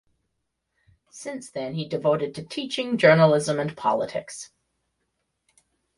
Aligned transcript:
Since 1.11 1.51
then 1.51 1.75
he 1.75 1.87
devoted 1.87 2.33
to 2.33 2.43
teaching, 2.43 2.97
journalism 2.97 3.59
and 3.59 3.77
politics. 3.77 4.49